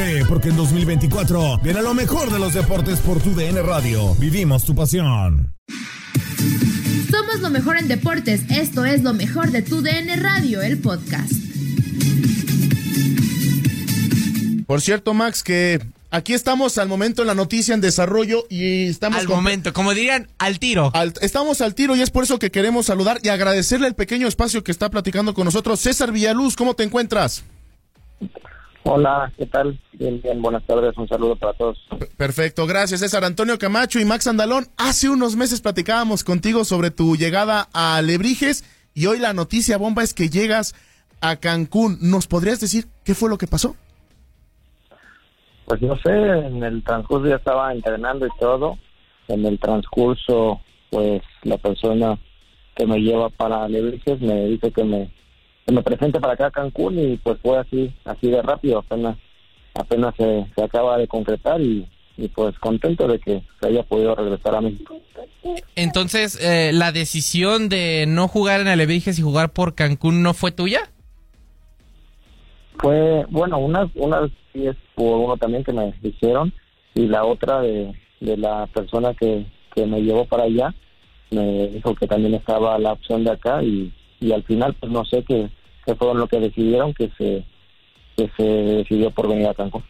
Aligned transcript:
Prepárate, 0.00 0.24
porque 0.26 0.48
en 0.48 0.56
2024 0.56 1.58
viene 1.62 1.82
lo 1.82 1.92
mejor 1.92 2.32
de 2.32 2.38
los 2.38 2.54
deportes 2.54 3.00
por 3.00 3.20
tu 3.20 3.34
DN 3.34 3.60
Radio. 3.62 4.14
Vivimos 4.14 4.64
tu 4.64 4.74
pasión. 4.74 5.54
Somos 7.10 7.40
lo 7.40 7.50
mejor 7.50 7.76
en 7.76 7.86
deportes. 7.86 8.42
Esto 8.50 8.86
es 8.86 9.02
lo 9.02 9.12
mejor 9.12 9.50
de 9.50 9.60
tu 9.62 9.82
DN 9.82 10.16
Radio, 10.16 10.62
el 10.62 10.78
podcast. 10.78 11.30
Por 14.66 14.80
cierto, 14.80 15.12
Max, 15.12 15.42
que 15.42 15.80
aquí 16.10 16.32
estamos 16.32 16.78
al 16.78 16.88
momento 16.88 17.20
en 17.22 17.28
la 17.28 17.34
noticia 17.34 17.74
en 17.74 17.80
desarrollo 17.82 18.46
y 18.48 18.86
estamos... 18.86 19.18
Al 19.18 19.26
con- 19.26 19.36
momento, 19.36 19.72
como 19.74 19.92
dirían, 19.92 20.28
al 20.38 20.58
tiro. 20.58 20.90
al- 20.94 21.12
estamos 21.20 21.60
al 21.60 21.74
tiro 21.74 21.94
y 21.94 22.00
es 22.00 22.10
por 22.10 22.24
eso 22.24 22.38
que 22.38 22.50
queremos 22.50 22.86
saludar 22.86 23.18
y 23.22 23.28
agradecerle 23.28 23.86
el 23.88 23.94
pequeño 23.94 24.28
espacio 24.28 24.64
que 24.64 24.72
está 24.72 24.88
platicando 24.88 25.34
con 25.34 25.44
nosotros. 25.44 25.78
César 25.80 26.10
Villaluz, 26.12 26.56
¿cómo 26.56 26.72
te 26.74 26.84
encuentras? 26.84 27.42
Hola, 28.84 29.30
¿qué 29.36 29.46
tal? 29.46 29.78
Bien, 29.92 30.20
bien, 30.22 30.40
buenas 30.40 30.64
tardes, 30.64 30.96
un 30.96 31.06
saludo 31.06 31.36
para 31.36 31.52
todos. 31.52 31.78
Perfecto, 32.16 32.66
gracias 32.66 33.00
César 33.00 33.24
Antonio 33.24 33.58
Camacho 33.58 34.00
y 34.00 34.04
Max 34.04 34.26
Andalón. 34.26 34.66
Hace 34.78 35.10
unos 35.10 35.36
meses 35.36 35.60
platicábamos 35.60 36.24
contigo 36.24 36.64
sobre 36.64 36.90
tu 36.90 37.16
llegada 37.16 37.68
a 37.74 38.00
Lebrijes 38.00 38.64
y 38.94 39.06
hoy 39.06 39.18
la 39.18 39.34
noticia 39.34 39.76
bomba 39.76 40.02
es 40.02 40.14
que 40.14 40.30
llegas 40.30 40.74
a 41.20 41.36
Cancún. 41.36 41.98
¿Nos 42.00 42.26
podrías 42.26 42.60
decir 42.60 42.86
qué 43.04 43.14
fue 43.14 43.28
lo 43.28 43.38
que 43.38 43.46
pasó? 43.46 43.76
Pues 45.66 45.82
no 45.82 45.96
sé, 45.98 46.10
en 46.10 46.62
el 46.64 46.82
transcurso 46.82 47.28
ya 47.28 47.36
estaba 47.36 47.72
entrenando 47.72 48.26
y 48.26 48.30
todo. 48.40 48.78
En 49.28 49.44
el 49.44 49.60
transcurso, 49.60 50.60
pues 50.90 51.22
la 51.42 51.58
persona 51.58 52.18
que 52.74 52.86
me 52.86 52.98
lleva 52.98 53.28
para 53.28 53.68
Lebrijes 53.68 54.20
me 54.20 54.46
dice 54.46 54.72
que 54.72 54.82
me, 54.82 55.10
que 55.70 55.76
me 55.76 55.82
presente 55.82 56.18
para 56.18 56.32
acá 56.32 56.46
a 56.46 56.50
Cancún 56.50 56.98
y 56.98 57.16
pues 57.18 57.38
fue 57.40 57.56
así, 57.56 57.94
así 58.04 58.28
de 58.28 58.42
rápido, 58.42 58.80
apenas, 58.80 59.16
apenas 59.74 60.14
se, 60.16 60.46
se 60.54 60.64
acaba 60.64 60.98
de 60.98 61.06
concretar 61.06 61.60
y, 61.60 61.88
y 62.16 62.28
pues 62.28 62.58
contento 62.58 63.06
de 63.06 63.20
que 63.20 63.42
se 63.60 63.68
haya 63.68 63.84
podido 63.84 64.16
regresar 64.16 64.56
a 64.56 64.60
México. 64.60 64.96
Entonces, 65.76 66.38
eh, 66.42 66.72
¿la 66.72 66.90
decisión 66.90 67.68
de 67.68 68.04
no 68.08 68.26
jugar 68.26 68.60
en 68.60 68.66
Alebrijes 68.66 69.18
y 69.18 69.22
jugar 69.22 69.52
por 69.52 69.76
Cancún 69.76 70.24
no 70.24 70.34
fue 70.34 70.50
tuya? 70.50 70.90
Fue, 72.78 73.24
bueno, 73.28 73.58
una, 73.58 73.88
una 73.94 74.28
sí 74.52 74.66
es 74.66 74.76
por 74.96 75.18
uno 75.18 75.36
también 75.36 75.62
que 75.62 75.72
me 75.72 75.94
hicieron 76.02 76.52
y 76.94 77.06
la 77.06 77.24
otra 77.24 77.60
de, 77.60 77.94
de 78.20 78.36
la 78.36 78.66
persona 78.66 79.14
que, 79.14 79.46
que 79.74 79.86
me 79.86 80.02
llevó 80.02 80.24
para 80.24 80.44
allá 80.44 80.74
me 81.30 81.68
dijo 81.68 81.94
que 81.94 82.08
también 82.08 82.34
estaba 82.34 82.76
la 82.80 82.92
opción 82.92 83.22
de 83.22 83.30
acá 83.30 83.62
y, 83.62 83.92
y 84.18 84.32
al 84.32 84.42
final 84.42 84.74
pues 84.80 84.90
no 84.90 85.04
sé 85.04 85.22
qué, 85.22 85.48
qué 85.90 85.96
fueron 85.96 86.18
lo 86.18 86.28
que 86.28 86.38
decidieron 86.38 86.94
que 86.94 87.10
se 87.18 87.44
que 88.16 88.30
se 88.36 88.42
decidió 88.42 89.10
por 89.10 89.28
venir 89.28 89.46
a 89.46 89.54
Cancún. 89.54 89.82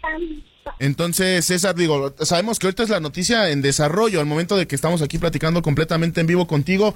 Entonces, 0.78 1.44
César, 1.44 1.74
digo, 1.74 2.14
sabemos 2.20 2.58
que 2.58 2.66
ahorita 2.66 2.82
es 2.82 2.90
la 2.90 3.00
noticia 3.00 3.50
en 3.50 3.62
desarrollo, 3.62 4.20
al 4.20 4.26
momento 4.26 4.56
de 4.56 4.66
que 4.66 4.76
estamos 4.76 5.02
aquí 5.02 5.18
platicando 5.18 5.62
completamente 5.62 6.20
en 6.20 6.26
vivo 6.26 6.46
contigo. 6.46 6.94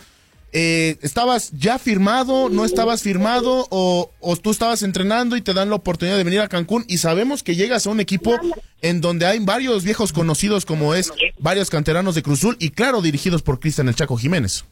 Eh, 0.53 0.98
¿Estabas 1.03 1.50
ya 1.53 1.81
firmado, 1.81 2.48
no 2.48 2.64
estabas 2.64 3.03
firmado 3.03 3.66
o, 3.70 4.12
o 4.20 4.37
tú 4.37 4.53
estabas 4.53 4.84
entrenando 4.84 5.37
y 5.37 5.41
te 5.41 5.53
dan 5.53 5.70
la 5.70 5.76
oportunidad 5.76 6.16
de 6.16 6.22
venir 6.22 6.41
a 6.41 6.48
Cancún? 6.48 6.84
Y 6.87 6.98
sabemos 6.98 7.43
que 7.43 7.56
llegas 7.56 7.87
a 7.87 7.91
un 7.91 7.98
equipo 7.98 8.38
en 8.81 9.00
donde 9.00 9.26
hay 9.26 9.41
varios 9.41 9.82
viejos 9.82 10.12
conocidos 10.12 10.64
como 10.64 10.94
es 10.94 11.12
varios 11.41 11.70
canteranos 11.70 12.14
de 12.14 12.22
Cruzul 12.22 12.56
y 12.60 12.70
claro, 12.70 13.03
dirigidos 13.03 13.43
por 13.43 13.59
Cristian 13.59 13.88
El 13.88 13.97
Chaco 13.97 14.16
Jiménez. 14.16 14.64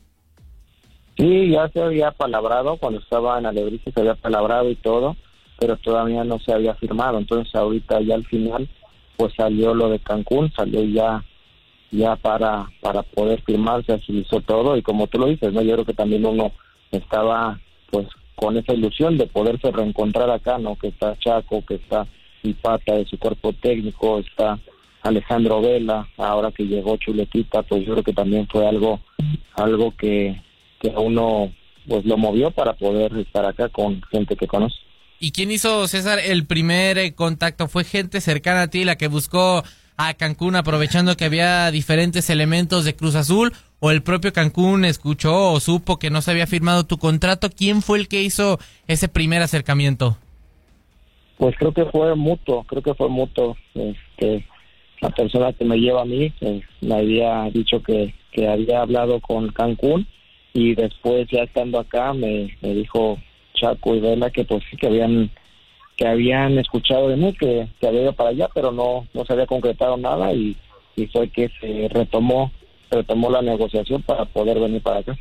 Sí, 1.23 1.51
ya 1.51 1.69
se 1.69 1.81
había 1.81 2.11
palabrado, 2.11 2.79
cuando 2.79 2.99
estaba 2.99 3.39
en 3.39 3.47
Alebrije 3.47 3.93
se 3.93 4.01
había 4.01 4.17
palabrado 4.17 4.69
y 4.69 4.75
todo, 4.75 5.17
pero 5.57 5.77
todavía 5.77 6.25
no 6.25 6.41
se 6.41 6.53
había 6.53 6.75
firmado. 6.75 7.17
Entonces 7.17 7.55
ahorita 7.55 8.01
ya 8.01 8.17
al 8.17 8.25
final 8.25 8.69
pues 9.17 9.33
salió 9.37 9.73
lo 9.73 9.89
de 9.89 10.01
Cancún, 10.01 10.53
salió 10.53 10.83
ya 10.83 11.25
ya 11.93 12.17
para 12.17 12.69
para 12.81 13.05
poder 13.05 13.41
firmar, 13.43 13.87
se 13.87 13.93
agilizó 13.93 14.41
todo 14.41 14.77
y 14.77 14.83
como 14.83 15.07
tú 15.07 15.21
lo 15.21 15.27
dices, 15.27 15.53
¿no? 15.53 15.63
yo 15.63 15.75
creo 15.75 15.85
que 15.85 15.95
también 15.95 16.27
uno 16.27 16.51
estaba 16.91 17.61
pues 17.93 18.09
con 18.35 18.57
esa 18.57 18.75
ilusión 18.75 19.17
de 19.17 19.29
poderse 19.29 19.71
reencontrar 19.71 20.29
acá, 20.29 20.59
¿no? 20.59 20.75
Que 20.75 20.89
está 20.89 21.17
Chaco, 21.21 21.65
que 21.65 21.77
está 21.77 22.05
Ipata 22.43 22.97
de 22.97 23.05
su 23.05 23.17
cuerpo 23.17 23.53
técnico, 23.53 24.19
está 24.19 24.59
Alejandro 25.03 25.61
Vela, 25.61 26.09
ahora 26.17 26.51
que 26.51 26.65
llegó 26.65 26.97
Chuletita, 26.97 27.63
pues 27.63 27.87
yo 27.87 27.93
creo 27.93 28.03
que 28.03 28.13
también 28.13 28.49
fue 28.49 28.67
algo 28.67 28.99
algo 29.55 29.95
que 29.97 30.43
que 30.83 30.91
a 30.91 30.99
uno 30.99 31.53
pues 31.89 32.05
lo 32.05 32.17
movió 32.17 32.51
para 32.51 32.75
poder 32.75 33.17
estar 33.17 33.47
acá 33.47 33.69
con 33.69 34.03
gente 34.11 34.37
que 34.37 34.47
conoce. 34.47 34.77
¿Y 35.19 35.31
quién 35.31 35.51
hizo, 35.51 35.87
César, 35.87 36.19
el 36.19 36.47
primer 36.47 36.99
eh, 36.99 37.15
contacto? 37.15 37.69
¿Fue 37.69 37.85
gente 37.85 38.21
cercana 38.21 38.63
a 38.63 38.67
ti 38.69 38.85
la 38.85 38.97
que 38.97 39.07
buscó 39.07 39.63
a 39.97 40.15
Cancún 40.15 40.57
aprovechando 40.57 41.17
que 41.17 41.25
había 41.25 41.71
diferentes 41.71 42.29
elementos 42.29 42.85
de 42.85 42.97
Cruz 42.97 43.15
Azul? 43.15 43.53
¿O 43.79 43.91
el 43.91 44.03
propio 44.03 44.33
Cancún 44.33 44.85
escuchó 44.85 45.53
o 45.53 45.61
supo 45.61 45.99
que 45.99 46.11
no 46.11 46.23
se 46.23 46.33
había 46.33 46.47
firmado 46.47 46.85
tu 46.85 46.99
contrato? 46.99 47.51
¿Quién 47.51 47.83
fue 47.83 47.99
el 47.99 48.09
que 48.09 48.23
hizo 48.23 48.59
ese 48.89 49.09
primer 49.09 49.43
acercamiento? 49.43 50.17
Pues 51.39 51.57
creo 51.57 51.73
que 51.73 51.85
fue 51.87 52.15
mutuo, 52.15 52.65
creo 52.65 52.83
que 52.83 52.95
fue 52.95 53.09
mutuo. 53.09 53.57
Este, 53.75 54.45
la 55.01 55.11
persona 55.11 55.53
que 55.53 55.65
me 55.65 55.77
lleva 55.77 56.03
a 56.03 56.05
mí 56.05 56.33
eh, 56.41 56.63
me 56.81 56.95
había 56.95 57.49
dicho 57.53 57.83
que, 57.83 58.15
que 58.33 58.49
había 58.49 58.83
hablado 58.83 59.21
con 59.21 59.49
Cancún 59.53 60.07
y 60.55 60.75
después 60.75 61.27
ya 61.31 61.43
estando 61.43 61.79
acá 61.79 62.13
me, 62.13 62.57
me 62.61 62.75
dijo 62.75 63.19
Chaco 63.55 63.95
y 63.95 64.01
Vela 64.01 64.31
que 64.31 64.45
pues 64.45 64.63
sí 64.71 64.77
que 64.77 64.87
habían 64.87 65.31
que 65.97 66.07
habían 66.07 66.59
escuchado 66.59 67.09
de 67.09 67.17
mí 67.17 67.33
que, 67.35 67.69
que 67.81 67.87
había 67.87 68.03
ido 68.03 68.13
para 68.15 68.31
allá 68.31 68.49
pero 68.55 68.73
no 68.73 69.07
no 69.15 69.25
se 69.25 69.33
había 69.33 69.47
concretado 69.47 69.97
nada 69.97 70.33
y, 70.33 70.57
y 70.97 71.07
fue 71.07 71.29
que 71.31 71.51
se 71.61 71.89
retomó 71.89 72.51
retomó 72.91 73.31
la 73.31 73.41
negociación 73.43 74.03
para 74.03 74.25
poder 74.27 74.59
venir 74.61 74.83
para 74.83 74.99
acá. 75.01 75.17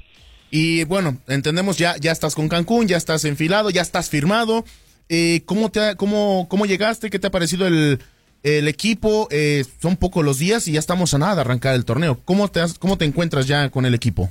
Y 0.49 0.83
bueno, 0.83 1.17
entendemos 1.29 1.77
ya, 1.77 1.95
ya 1.97 2.11
estás 2.11 2.35
con 2.35 2.49
Cancún, 2.49 2.85
ya 2.89 2.97
estás 2.97 3.23
enfilado, 3.23 3.69
ya 3.69 3.81
estás 3.81 4.09
firmado. 4.09 4.65
Eh, 5.07 5.43
¿cómo, 5.45 5.69
te 5.71 5.79
ha- 5.79 5.95
cómo, 5.95 6.47
¿Cómo 6.49 6.65
llegaste? 6.65 7.09
¿Qué 7.09 7.17
te 7.19 7.27
ha 7.27 7.31
parecido 7.31 7.67
el, 7.67 7.99
el 8.43 8.67
equipo, 8.67 9.29
eh, 9.31 9.63
son 9.81 9.95
pocos 9.95 10.25
los 10.25 10.39
días 10.39 10.67
y 10.67 10.73
ya 10.73 10.79
estamos 10.79 11.13
a 11.13 11.17
nada 11.19 11.35
de 11.35 11.41
arrancar 11.41 11.75
el 11.75 11.85
torneo. 11.85 12.19
¿Cómo 12.25 12.49
te, 12.49 12.59
¿Cómo 12.79 12.97
te 12.97 13.05
encuentras 13.05 13.47
ya 13.47 13.69
con 13.69 13.85
el 13.85 13.93
equipo? 13.93 14.29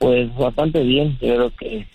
Pues 0.00 0.34
bastante 0.34 0.82
bien, 0.82 1.18
creo 1.20 1.50
que, 1.54 1.86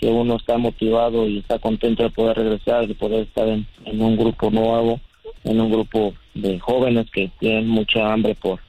que 0.00 0.06
uno 0.06 0.36
está 0.36 0.56
motivado 0.56 1.28
y 1.28 1.40
está 1.40 1.58
contento 1.58 2.02
de 2.02 2.08
poder 2.08 2.38
regresar, 2.38 2.88
de 2.88 2.94
poder 2.94 3.24
estar 3.24 3.46
en, 3.46 3.66
un 4.00 4.16
grupo 4.16 4.50
nuevo, 4.50 4.98
en 5.44 5.60
un 5.60 5.70
grupo 5.70 6.14
de 6.32 6.58
jóvenes 6.58 7.10
que 7.10 7.30
tienen 7.38 7.68
mucha 7.68 8.10
hambre 8.10 8.34
por, 8.34 8.60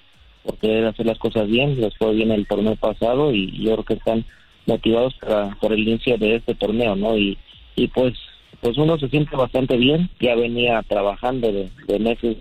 por 0.44 0.58
querer 0.58 0.88
hacer 0.88 1.06
las 1.06 1.18
cosas 1.18 1.48
bien. 1.48 1.80
Les 1.80 1.96
fue 1.98 2.14
bien 2.14 2.32
el 2.32 2.46
torneo 2.48 2.76
pasado 2.76 3.34
y 3.34 3.50
yo 3.64 3.76
creo 3.76 3.86
que 3.86 3.94
están 3.94 4.26
motivados 4.66 5.14
para, 5.22 5.56
por 5.62 5.72
el 5.72 5.80
inicio 5.80 6.18
de 6.18 6.36
este 6.36 6.54
torneo, 6.54 6.98
¿no? 6.98 7.18
Y, 7.18 7.38
y 7.78 7.88
pues 7.88 8.14
pues 8.60 8.78
uno 8.78 8.98
se 8.98 9.08
siente 9.08 9.38
bastante 9.38 9.78
bien, 9.78 10.10
ya 10.20 10.36
venía 10.36 10.84
trabajando 10.84 11.50
de, 11.50 12.00
meses, 12.00 12.38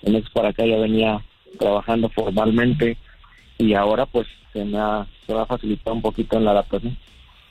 de 0.00 0.12
meses 0.12 0.30
para 0.30 0.48
acá 0.48 0.64
ya 0.64 0.78
venía 0.78 1.20
trabajando 1.58 2.08
formalmente 2.08 2.96
y 3.58 3.74
ahora 3.74 4.06
pues 4.06 4.26
se 4.52 4.64
me 4.64 4.78
ha, 4.78 5.06
se 5.26 5.34
me 5.34 5.40
ha 5.40 5.46
facilitado 5.46 5.94
un 5.94 6.02
poquito 6.02 6.36
en 6.36 6.44
la 6.44 6.52
adaptación. 6.52 6.96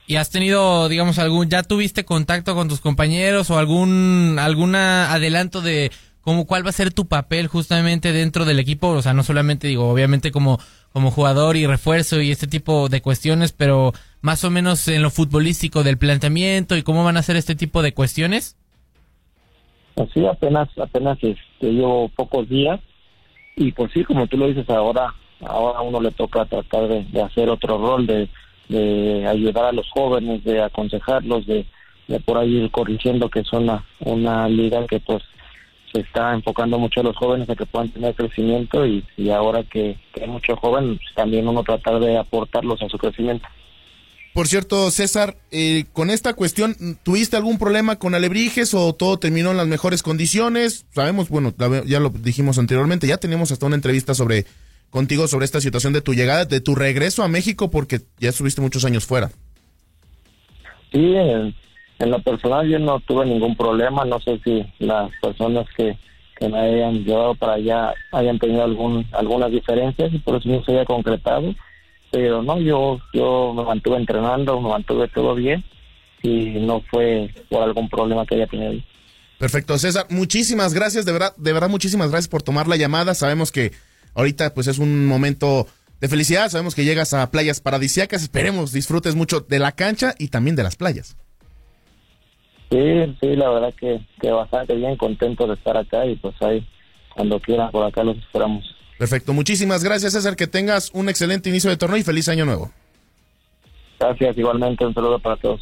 ¿Y 0.05 0.17
has 0.17 0.29
tenido, 0.29 0.89
digamos, 0.89 1.17
algún, 1.17 1.49
ya 1.49 1.63
tuviste 1.63 2.03
contacto 2.03 2.55
con 2.55 2.67
tus 2.67 2.81
compañeros 2.81 3.49
o 3.49 3.57
algún, 3.57 4.37
alguna 4.37 5.13
adelanto 5.13 5.61
de 5.61 5.91
cómo, 6.21 6.45
cuál 6.45 6.65
va 6.65 6.71
a 6.71 6.73
ser 6.73 6.93
tu 6.93 7.07
papel 7.07 7.47
justamente 7.47 8.11
dentro 8.11 8.43
del 8.43 8.59
equipo? 8.59 8.89
O 8.89 9.01
sea, 9.01 9.13
no 9.13 9.23
solamente 9.23 9.67
digo, 9.67 9.87
obviamente 9.87 10.31
como, 10.31 10.59
como 10.91 11.09
jugador 11.09 11.55
y 11.55 11.67
refuerzo 11.67 12.21
y 12.21 12.31
este 12.31 12.47
tipo 12.47 12.89
de 12.89 13.01
cuestiones, 13.01 13.53
pero 13.53 13.93
más 14.21 14.43
o 14.43 14.49
menos 14.49 14.89
en 14.89 15.01
lo 15.01 15.09
futbolístico 15.09 15.83
del 15.83 15.97
planteamiento 15.97 16.75
y 16.75 16.83
cómo 16.83 17.05
van 17.05 17.15
a 17.15 17.23
ser 17.23 17.37
este 17.37 17.55
tipo 17.55 17.81
de 17.81 17.93
cuestiones. 17.93 18.57
Pues 19.95 20.09
sí, 20.13 20.25
apenas, 20.25 20.67
apenas 20.77 21.17
este, 21.21 21.71
llevo 21.71 22.09
pocos 22.09 22.49
días 22.49 22.81
y 23.55 23.71
pues 23.71 23.91
sí, 23.93 24.03
como 24.03 24.27
tú 24.27 24.37
lo 24.37 24.47
dices 24.47 24.69
ahora, 24.69 25.13
ahora 25.47 25.81
uno 25.81 26.01
le 26.01 26.11
toca 26.11 26.45
tratar 26.45 26.87
de, 26.87 27.21
hacer 27.21 27.49
otro 27.49 27.77
rol, 27.77 28.07
de, 28.07 28.29
de, 28.69 29.27
ayudar 29.27 29.65
a 29.65 29.71
los 29.71 29.89
jóvenes, 29.91 30.43
de 30.43 30.61
aconsejarlos, 30.61 31.45
de, 31.45 31.65
de 32.07 32.19
por 32.19 32.37
ahí 32.37 32.57
ir 32.57 32.71
corrigiendo 32.71 33.29
que 33.29 33.39
es 33.41 33.53
una, 33.53 33.85
una 33.99 34.47
liga 34.47 34.85
que 34.87 34.99
pues 34.99 35.23
se 35.93 36.01
está 36.01 36.33
enfocando 36.33 36.79
mucho 36.79 37.01
a 37.01 37.03
los 37.03 37.15
jóvenes 37.15 37.49
a 37.49 37.55
que 37.55 37.65
puedan 37.65 37.89
tener 37.89 38.15
crecimiento 38.15 38.85
y, 38.85 39.03
ahora 39.29 39.63
que, 39.63 39.97
hay 40.19 40.27
muchos 40.27 40.59
jóvenes, 40.59 40.97
pues, 40.97 41.15
también 41.15 41.47
uno 41.47 41.63
tratar 41.63 41.99
de 41.99 42.17
aportarlos 42.17 42.81
a 42.81 42.89
su 42.89 42.97
crecimiento. 42.97 43.47
Por 44.33 44.47
cierto, 44.47 44.89
César, 44.89 45.37
eh, 45.51 45.85
con 45.93 46.09
esta 46.09 46.33
cuestión, 46.33 46.75
¿tuviste 47.03 47.37
algún 47.37 47.59
problema 47.59 47.97
con 47.97 48.15
Alebrijes 48.15 48.73
o 48.73 48.93
todo 48.93 49.17
terminó 49.19 49.51
en 49.51 49.57
las 49.57 49.67
mejores 49.67 50.01
condiciones? 50.01 50.87
Sabemos, 50.91 51.29
bueno, 51.29 51.53
ya 51.85 51.99
lo 51.99 52.09
dijimos 52.09 52.57
anteriormente, 52.57 53.05
ya 53.05 53.17
tenemos 53.17 53.51
hasta 53.51 53.67
una 53.67 53.75
entrevista 53.75 54.15
sobre 54.15 54.47
contigo 54.93 55.27
sobre 55.27 55.45
esta 55.45 55.59
situación 55.59 55.91
de 55.91 56.01
tu 56.01 56.13
llegada, 56.13 56.45
de 56.45 56.61
tu 56.61 56.75
regreso 56.75 57.23
a 57.23 57.27
México, 57.27 57.69
porque 57.69 58.01
ya 58.19 58.29
estuviste 58.29 58.61
muchos 58.61 58.85
años 58.85 59.05
fuera. 59.05 59.31
Sí, 60.91 61.15
en, 61.15 61.53
lo 61.99 62.21
personal 62.21 62.69
yo 62.69 62.79
no 62.79 62.99
tuve 63.01 63.25
ningún 63.25 63.57
problema, 63.57 64.05
no 64.05 64.19
sé 64.19 64.39
si 64.43 64.63
las 64.79 65.09
personas 65.21 65.65
que, 65.75 65.97
que 66.37 66.47
me 66.47 66.59
hayan 66.59 67.03
llevado 67.03 67.33
para 67.35 67.53
allá 67.53 67.93
hayan 68.11 68.37
tenido 68.37 68.63
algún, 68.63 69.05
algunas 69.13 69.51
diferencias 69.51 70.13
y 70.13 70.19
por 70.19 70.35
eso 70.35 70.49
no 70.49 70.63
se 70.63 70.73
haya 70.73 70.85
concretado 70.85 71.55
pero 72.13 72.43
no, 72.43 72.59
yo, 72.59 72.99
yo 73.11 73.53
me 73.55 73.63
mantuve 73.63 73.97
entrenando, 73.97 74.61
me 74.61 74.69
mantuve 74.69 75.07
todo 75.07 75.33
bien 75.33 75.63
y 76.21 76.59
no 76.59 76.79
fue 76.91 77.33
por 77.49 77.63
algún 77.63 77.89
problema 77.89 78.23
que 78.27 78.35
haya 78.35 78.45
tenido. 78.45 78.83
Perfecto, 79.39 79.75
César, 79.79 80.05
muchísimas 80.11 80.75
gracias, 80.75 81.05
de 81.05 81.11
verdad, 81.11 81.35
de 81.37 81.51
verdad 81.51 81.69
muchísimas 81.69 82.11
gracias 82.11 82.27
por 82.27 82.43
tomar 82.43 82.67
la 82.67 82.75
llamada. 82.75 83.15
Sabemos 83.15 83.51
que 83.51 83.71
ahorita 84.15 84.53
pues 84.53 84.67
es 84.67 84.79
un 84.79 85.05
momento 85.05 85.67
de 85.99 86.07
felicidad, 86.09 86.49
sabemos 86.49 86.75
que 86.75 86.83
llegas 86.83 87.13
a 87.13 87.31
playas 87.31 87.61
paradisíacas, 87.61 88.23
esperemos 88.23 88.73
disfrutes 88.73 89.15
mucho 89.15 89.39
de 89.41 89.59
la 89.59 89.71
cancha 89.71 90.15
y 90.19 90.27
también 90.27 90.55
de 90.55 90.63
las 90.63 90.75
playas. 90.75 91.15
Sí, 92.69 93.15
sí, 93.21 93.35
la 93.35 93.49
verdad 93.49 93.73
que, 93.79 94.01
que 94.19 94.31
bastante 94.31 94.75
bien, 94.75 94.97
contento 94.97 95.47
de 95.47 95.53
estar 95.53 95.77
acá 95.77 96.05
y 96.05 96.15
pues 96.15 96.35
ahí 96.41 96.67
cuando 97.15 97.39
quieran 97.39 97.71
por 97.71 97.85
acá 97.85 98.03
los 98.03 98.17
esperamos. 98.17 98.65
Perfecto, 98.97 99.33
muchísimas 99.33 99.83
gracias 99.83 100.13
César, 100.13 100.35
que 100.35 100.47
tengas 100.47 100.91
un 100.93 101.07
excelente 101.07 101.49
inicio 101.49 101.69
de 101.69 101.77
torneo 101.77 101.97
y 101.97 102.03
feliz 102.03 102.27
año 102.29 102.45
nuevo. 102.45 102.71
Gracias, 103.99 104.37
igualmente 104.37 104.85
un 104.85 104.93
saludo 104.93 105.19
para 105.19 105.37
todos. 105.37 105.61